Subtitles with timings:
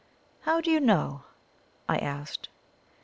[0.39, 1.25] "How do you know?"
[1.87, 2.49] I asked.